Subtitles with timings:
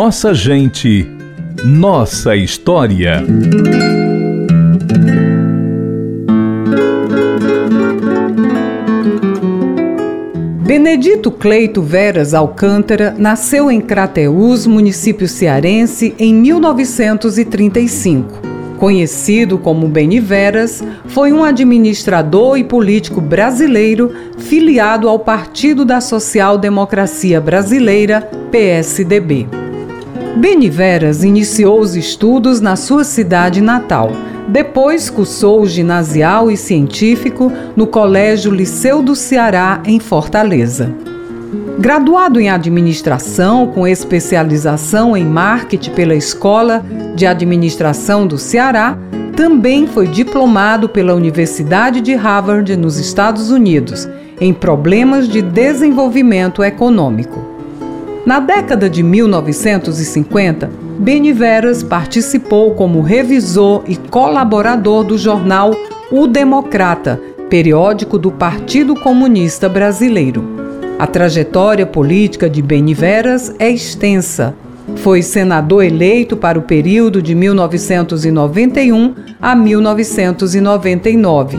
[0.00, 1.04] Nossa gente,
[1.64, 3.20] nossa história.
[10.64, 18.40] Benedito Cleito Veras Alcântara nasceu em Crateús, município cearense, em 1935.
[18.78, 27.40] Conhecido como Beniveras, foi um administrador e político brasileiro filiado ao Partido da Social Democracia
[27.40, 28.20] Brasileira,
[28.52, 29.67] PSDB.
[30.38, 34.12] Beniveras iniciou os estudos na sua cidade natal.
[34.46, 40.94] Depois cursou o ginasial e científico no Colégio Liceu do Ceará, em Fortaleza.
[41.80, 46.84] Graduado em administração, com especialização em marketing pela Escola
[47.16, 48.96] de Administração do Ceará,
[49.34, 54.08] também foi diplomado pela Universidade de Harvard, nos Estados Unidos,
[54.40, 57.57] em problemas de desenvolvimento econômico.
[58.28, 65.74] Na década de 1950, Beniveras participou como revisor e colaborador do jornal
[66.12, 70.44] O Democrata, periódico do Partido Comunista Brasileiro.
[70.98, 74.54] A trajetória política de Beniveras é extensa.
[74.96, 81.56] Foi senador eleito para o período de 1991 a 1999.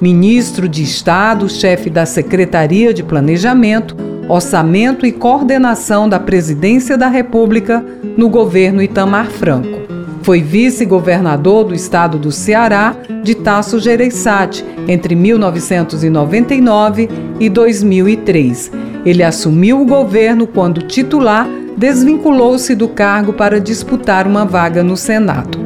[0.00, 7.82] Ministro de Estado, chefe da Secretaria de Planejamento, Orçamento e Coordenação da Presidência da República
[8.16, 9.78] no governo Itamar Franco.
[10.22, 17.08] Foi vice-governador do estado do Ceará de Tasso Gereissati entre 1999
[17.40, 18.70] e 2003.
[19.06, 25.58] Ele assumiu o governo quando titular, desvinculou-se do cargo para disputar uma vaga no Senado.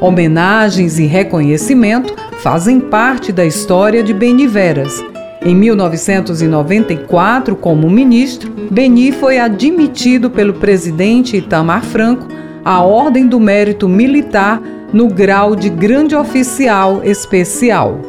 [0.00, 5.04] Homenagens e reconhecimento fazem parte da história de Beniveras.
[5.46, 12.26] Em 1994, como ministro, Beni foi admitido pelo presidente Itamar Franco
[12.64, 14.60] a Ordem do Mérito Militar
[14.92, 18.00] no grau de Grande Oficial Especial.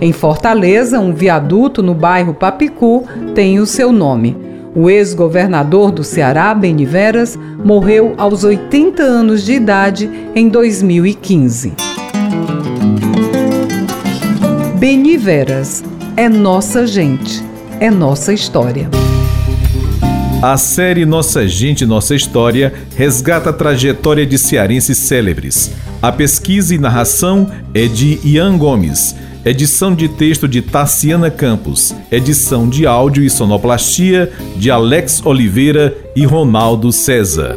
[0.00, 3.04] Em Fortaleza, um viaduto no bairro Papicu
[3.34, 4.36] tem o seu nome.
[4.72, 11.72] O ex-governador do Ceará, Beniveras, morreu aos 80 anos de idade em 2015.
[14.78, 15.82] Beniveras
[16.20, 17.42] é nossa gente,
[17.80, 18.90] é nossa história.
[20.42, 25.72] A série Nossa Gente, Nossa História resgata a trajetória de cearenses célebres.
[26.02, 29.16] A pesquisa e narração é de Ian Gomes.
[29.46, 31.94] Edição de texto de Tassiana Campos.
[32.12, 37.56] Edição de áudio e sonoplastia de Alex Oliveira e Ronaldo César.